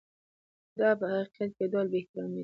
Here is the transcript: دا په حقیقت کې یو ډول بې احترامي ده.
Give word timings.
دا 0.79 0.89
په 0.99 1.05
حقیقت 1.11 1.49
کې 1.57 1.63
یو 1.65 1.71
ډول 1.73 1.87
بې 1.91 1.97
احترامي 2.01 2.31
ده. 2.35 2.39